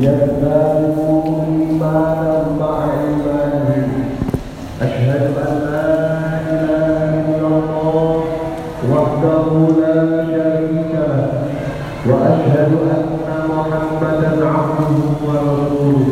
[0.00, 3.92] يزدادوا إيمانا مع إيمانهم
[4.82, 5.90] أشهد أن لا
[6.50, 8.24] إله إلا الله
[8.92, 9.46] وحده
[9.80, 9.96] لا
[10.32, 11.28] شريك له
[12.08, 13.04] وأشهد أن
[13.48, 16.08] محمدا عبده ورسوله.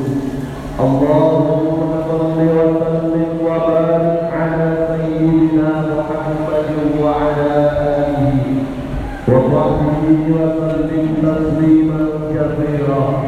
[0.80, 6.70] اللهم صل وسلم وبارك على سيدنا محمد
[7.02, 7.52] وعلى
[7.96, 8.34] آله
[9.29, 10.04] وصحبه
[10.36, 12.02] وسلم تسليما
[12.34, 13.21] كثيرا.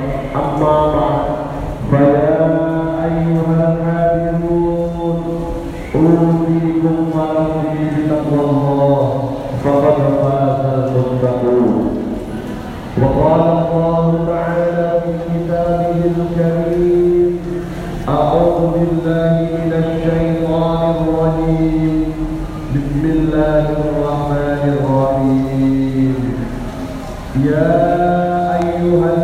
[27.75, 29.24] أيها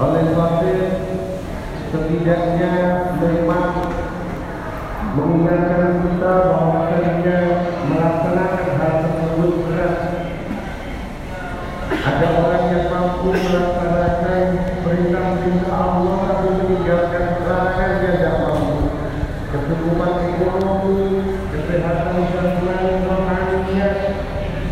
[0.00, 0.80] oleh Fatih
[1.92, 2.72] setidaknya
[3.20, 3.68] memang
[5.12, 7.38] mengingatkan kita bahwasanya
[7.84, 9.96] melaksanakan hal tersebut berat.
[12.00, 14.44] Ada orang yang mampu melaksanakan
[14.80, 18.80] perintah-perintah Allah tapi meninggalkan larangan dia tidak mampu.
[19.52, 21.00] Kecukupan ekonomi,
[21.52, 23.88] kesehatan jasmani rohaninya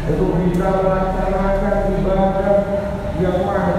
[0.09, 2.57] untuk bisa melaksanakan ibadah
[3.19, 3.78] yang mahal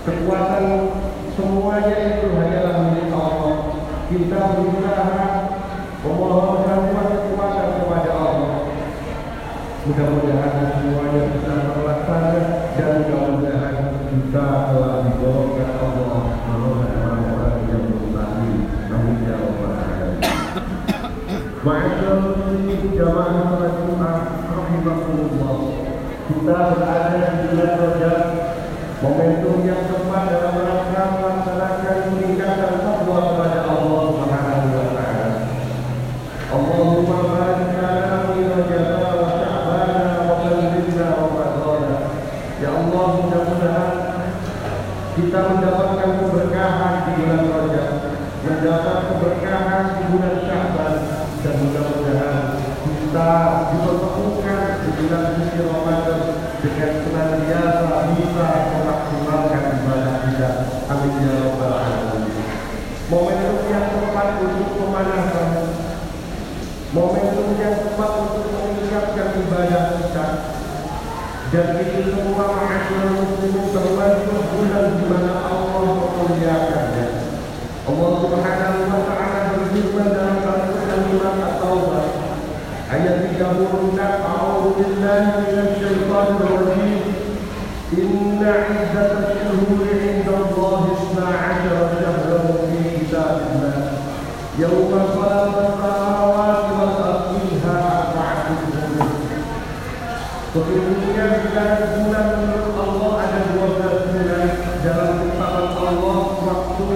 [0.00, 0.64] kekuatan
[1.36, 3.54] semuanya itu hanyalah milik Allah.
[4.10, 5.22] Kita berusaha
[6.02, 8.54] memohonkan kekuatan kepada Allah.
[9.90, 12.38] Mudah-mudahan semuanya bisa terlaksana
[12.78, 13.74] dan mudah-mudahan
[14.06, 18.70] kita telah didorongkan Allah menolong orang-orang yang bertani.
[18.86, 20.22] Rabbal alamin.
[21.66, 25.58] Ma'asyiral muslimin jamaah salat Jumat rahimakumullah.
[26.30, 28.20] Kita berada di bulan Rajab
[29.02, 35.28] momentum yang tepat dalam rangka melaksanakan peningkatan takwa kepada Allah Subhanahu wa taala.
[36.50, 38.88] Allahumma barik lana fi Rajab
[39.22, 39.88] wa Sya'ban
[40.26, 42.02] wa ballighna Ramadan.
[42.60, 43.94] Ya Allah mudah-mudahan
[45.16, 47.90] kita mendapatkan keberkahan di bulan Rajab,
[48.44, 50.94] mendapat keberkahan di bulan Sya'ban
[51.40, 52.44] dan mudah-mudahan
[52.82, 53.30] kita
[53.70, 56.20] dipertemukan di bulan suci Ramadan
[56.60, 60.50] dengan senantiasa bisa memaksimalkan ibadah kita.
[60.90, 62.34] Amin ya rabbal alamin.
[63.40, 65.50] Momentum yang tepat untuk pemanasan,
[66.92, 70.26] momentum yang tepat untuk meningkatkan ibadah kita.
[71.48, 77.08] Dan itu semua ma'asyiral muslimin termasuk bulan di mana Allah memuliakannya.
[77.88, 82.06] Allah Subhanahu wa taala berfirman dalam Al-Qur'an surat At-Taubah
[82.92, 87.00] ayat 36 A'udzu billahi minasy syaithanir rajim
[87.88, 92.49] Inna 'iddatasy syuhuri 'inda Allah 12 syahran
[96.76, 99.12] wal ardi minha arba'atun hurum
[100.52, 101.64] Sesungguhnya bila
[101.96, 102.28] bulan
[102.76, 104.48] Allah ada 12 bulan
[104.84, 106.86] dalam ketetapan Allah waktu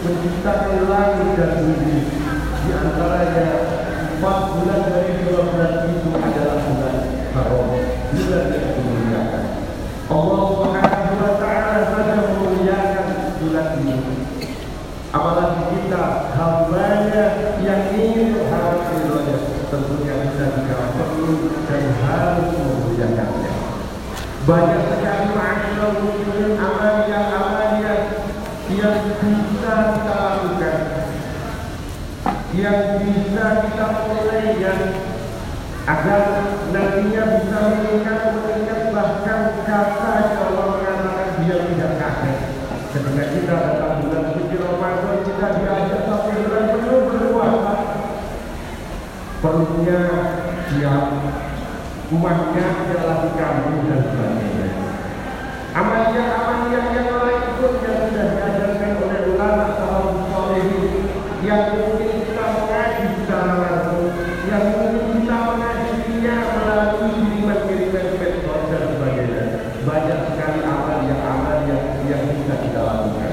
[0.00, 1.98] menciptakan langit dan bumi.
[2.62, 2.70] Di
[4.16, 6.96] empat bulan dari 12 itu adalah bulan
[7.34, 7.68] haram,
[8.14, 9.44] bulan yang dimuliakan.
[10.08, 13.96] Allah Subhanahu wa taala saja memuliakan bulan ini.
[15.12, 17.24] Apalagi kita hambanya
[17.60, 19.38] yang ingin berharap ridhonya
[19.68, 23.52] tentunya kita juga perlu dan harus memuliakannya.
[24.42, 25.12] Banyak sekali
[25.82, 27.94] masyarakat muslimin amalia-amalia
[28.70, 30.76] yang bisa kita lakukan
[32.52, 34.74] yang bisa kita mulai ya
[35.82, 36.22] agar
[36.70, 42.38] nantinya bisa meningkat meningkat bahkan kata Allah mengatakan dia tidak kaget
[42.94, 47.74] ketika kita datang bulan suci Ramadan kita diajak sampai bulan penuh berpuasa
[50.70, 51.04] siap.
[52.12, 54.82] Umatnya adalah di kampung dan sebagainya
[55.72, 61.08] amalia-amalia yang lain pun yang sudah diajarkan oleh ulama salafus solehin
[61.40, 64.12] yang mungkin kita mengaji secara langsung
[64.52, 69.44] yang mungkin kita mengajinya melalui kiriman-kiriman medsos dan sebagainya.
[69.82, 73.32] Banyak sekali amal yang amal yang, bisa kita lakukan.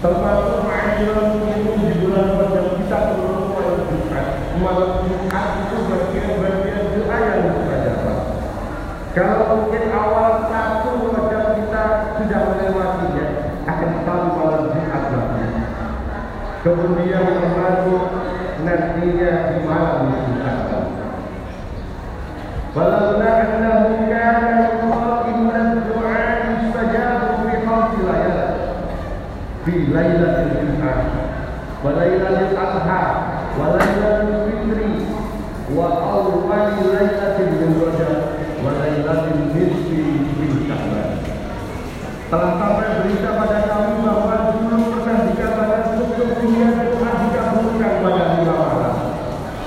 [0.00, 4.26] Termasuk ma'ajiran muslimin di bulan Ramadan kita perlu malam Jumat
[4.60, 8.18] malam Jumat itu bagian-bagian doa yang kita dapat.
[9.16, 11.84] Kalau mungkin awal satu wajah kita
[12.20, 13.26] sudah melewatinya,
[13.64, 15.46] akan tahu malam Jumat lagi.
[16.60, 17.96] Kemudian yang baru
[18.68, 20.58] nantinya di malam Jumat.
[22.70, 26.22] Walaupun annahu kana qaiman du'a
[26.54, 28.40] istajabu fi khamsi layal
[29.66, 31.00] fi lailatil Jumat
[31.82, 33.19] wa lailatil adha
[33.59, 34.79] وليلة الفطر
[35.75, 36.33] وأول
[36.93, 38.11] ليلة من رجب
[38.63, 39.89] وليلة النصف
[40.39, 41.11] من شعبان
[42.25, 48.95] telah sampai berita pada kami bahwa dulu pernah dikatakan sesungguhnya doa dikabulkan pada lima malam.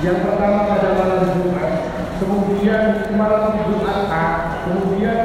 [0.02, 1.70] Yang pertama pada malam Jumat,
[2.19, 2.82] kemudian
[3.14, 4.26] malam Idul Adha,
[4.66, 5.16] kemudian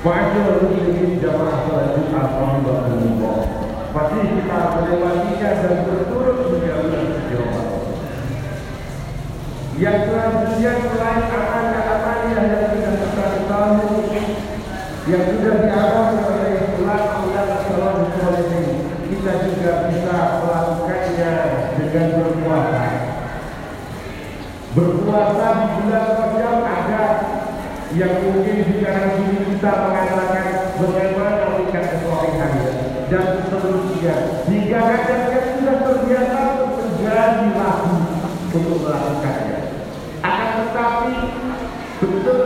[0.00, 3.36] Ma'asyur muslimin jamaah salat Jumat rahimahullah.
[3.92, 7.84] Masih kita melewatinya dan berturut menjalankan sejauh
[9.76, 14.08] Yang selanjutnya selain amalia-amalia yang sudah kita ketahui
[15.04, 18.68] yang sudah diarahkan oleh ulama-ulama salafus salihin,
[19.04, 21.32] kita juga bisa melakukannya
[21.76, 22.84] dengan berpuasa.
[24.70, 26.29] Berpuasa di bulan
[27.90, 30.46] yang mungkin sekarang ini kita mengatakan
[30.78, 32.70] bagaimana tingkat kesolehannya
[33.10, 34.14] dan seterusnya.
[34.46, 35.22] Hingga kadang
[35.58, 37.94] sudah terbiasa untuk menjadi lagu
[38.54, 39.58] untuk melakukannya.
[40.22, 41.16] Akan tetapi
[41.98, 42.40] betul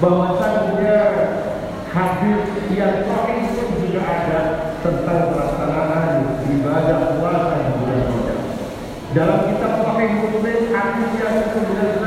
[0.00, 0.98] bahwasannya
[1.92, 4.40] hadis yang sahih pun juga ada
[4.80, 6.08] tentang pelaksanaan
[6.44, 8.40] ibadah puasa di bulan Rajab
[9.16, 12.05] dalam kitab Sahih Muslim hadis yang ke-1960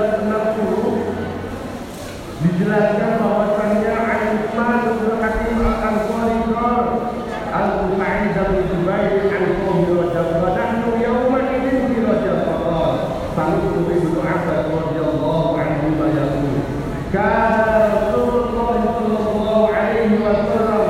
[17.10, 20.84] Rasulullah sallallahu alaihi wasallam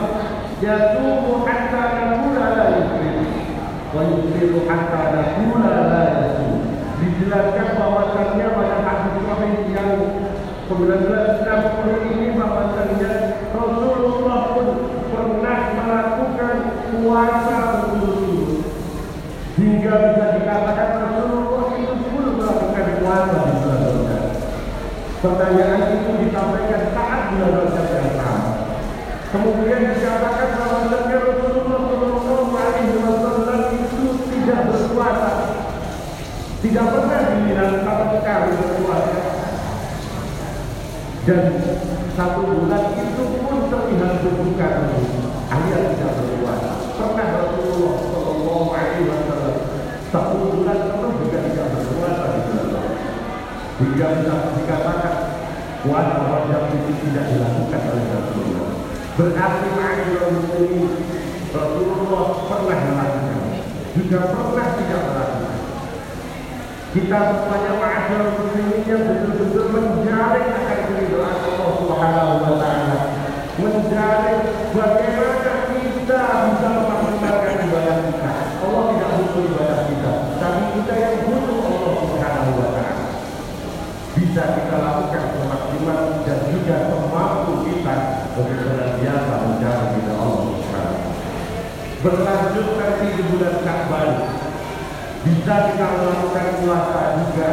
[0.60, 3.18] yasumu hatta nakula la yufir
[3.94, 6.54] wa yufiru hatta nakula la yasum
[7.00, 9.92] dijelaskan bahwasannya pada hadis sahih yang
[10.68, 13.12] 1960 ini bahwasannya
[13.54, 14.68] Rasulullah pun
[15.14, 16.56] pernah melakukan
[16.90, 18.29] puasa berturut-turut
[19.60, 24.24] hingga bisa dikatakan Rasulullah itu pun melakukan puasa di bulan Rajab.
[25.20, 28.52] Pertanyaan itu disampaikan saat bulan Rajab yang sama.
[29.30, 35.32] Kemudian dikatakan bahwasannya Rasulullah Shallallahu Alaihi Wasallam itu tidak berpuasa,
[36.64, 39.40] tidak pernah dilihat sama sekali berpuasa
[41.30, 41.62] dan
[42.18, 44.68] satu bulan itu pun terlihat berbuka
[45.52, 46.72] alias tidak berpuasa.
[46.98, 49.39] Pernah Rasulullah Shallallahu Alaihi Wasallam
[50.10, 52.86] satu bulan penuh juga tidak berpuasa di bulan
[53.80, 55.16] Hingga bisa dikatakan
[55.86, 58.68] puasa Rajab itu tidak dilakukan oleh Rasulullah.
[59.16, 60.94] Berarti ma'ayyul muslimin
[61.50, 63.40] Rasulullah pernah melakukan
[64.00, 65.58] juga pernah tidak melakukan.
[66.90, 72.98] Kita semuanya ma'asyar muslimin yang betul-betul menjaring akan keridhaan Allah Subhanahu wa taala.
[73.60, 74.42] Menjaring
[74.74, 78.32] bagaimana kita bisa memaksimalkan ibadah kita.
[78.64, 79.99] Allah tidak butuh ibadah kita,
[80.80, 83.08] kita yang butuh Allah Subhanahu wa taala.
[84.16, 87.96] Bisa kita lakukan semaksimal dan juga semampu kita
[88.40, 91.08] untuk senantiasa mencari kita Allah Subhanahu
[92.00, 94.10] Berlanjut nanti di bulan Sya'ban
[95.20, 97.52] bisa kita melakukan puasa juga.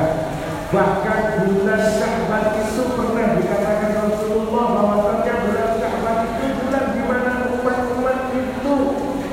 [0.70, 8.18] Bahkan bulan Sya'ban itu pernah dikatakan Rasulullah bahwasanya bulan Sya'ban itu bulan di mana umat-umat
[8.38, 8.74] itu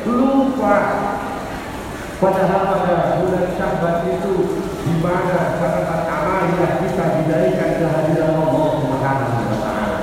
[0.09, 0.77] lupa lupa
[2.23, 4.33] padahal pada bulan Syaban itu
[4.87, 9.99] di mana sangat amaliyah kita dinaikkan ke hadirat Allah Subhanahu wa taala.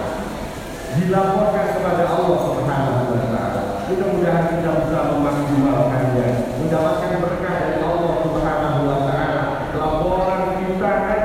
[1.01, 3.63] Dilaporkan kepada Allah Subhanahu wa taala.
[3.89, 6.29] Mudah-mudahan kita bisa memaksimalkannya,
[6.61, 9.43] mendapatkan berkah dari Allah Subhanahu wa taala.
[9.73, 11.23] Laporan kita kan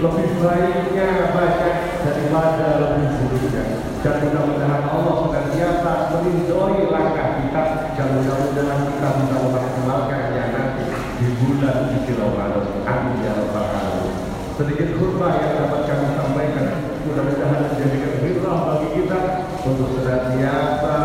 [0.00, 3.73] lebih baiknya banyak daripada lebih buruknya
[4.04, 7.62] dan mudah-mudahan Allah senantiasa melindungi langkah kita
[7.96, 10.84] dan mudah-mudahan kita bisa memaksimalkannya nanti
[11.16, 12.84] di bulan suci Ramadan.
[12.84, 14.12] Amin ya rabbal alamin.
[14.60, 16.66] Sedikit khutbah yang dapat kami sampaikan
[17.08, 19.18] mudah-mudahan menjadikan hikmah bagi kita
[19.64, 20.96] untuk senantiasa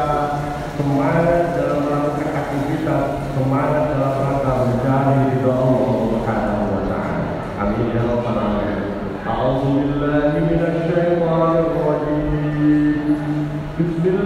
[0.75, 7.23] semangat dalam melakukan aktivitas, semangat dalam rangka mencari ridho Allah Subhanahu wa taala.
[7.63, 8.79] Amin ya rabbal alamin.
[9.23, 10.68] A'udzu billahi minasy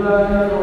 [0.02, 0.61] الله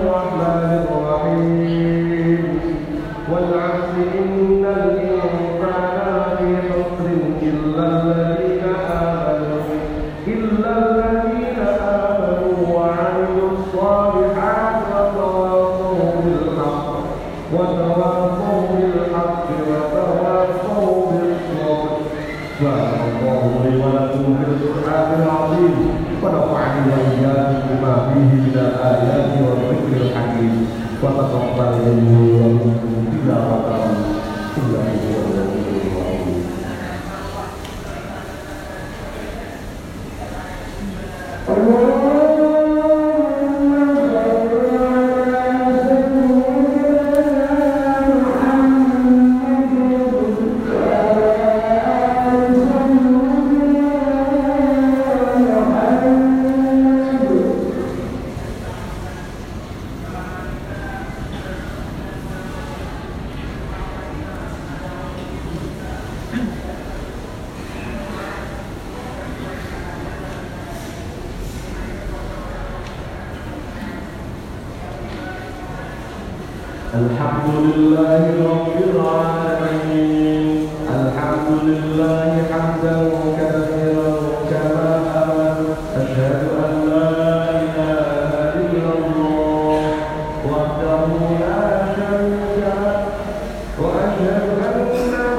[93.80, 94.70] وأشهد أن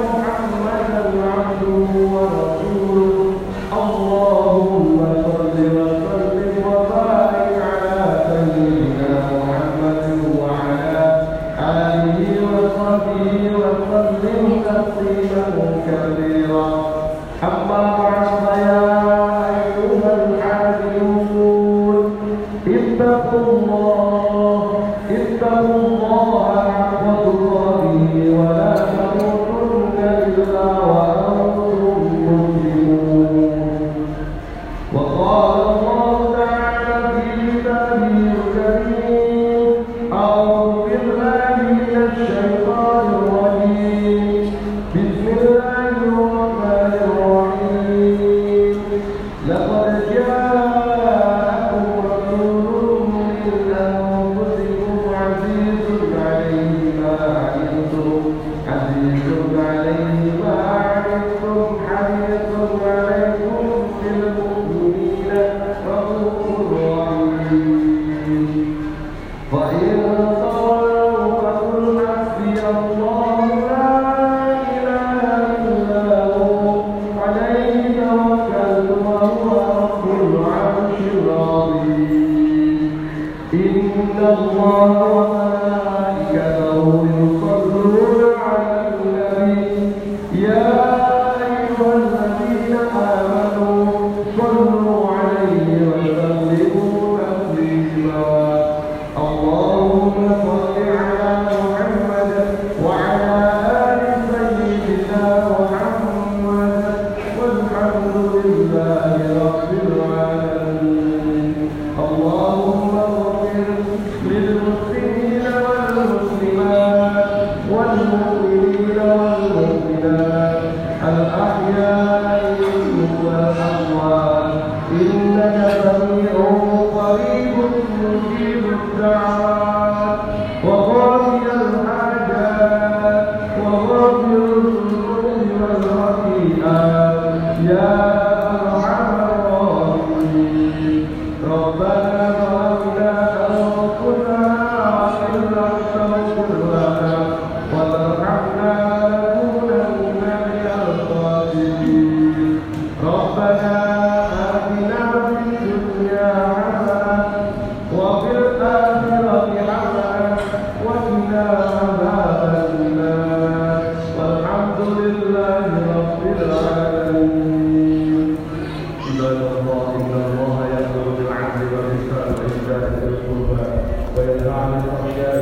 [0.03, 1.03] محمدا
[1.36, 2.70] عبده ورسوله.
[30.91, 31.20] 나와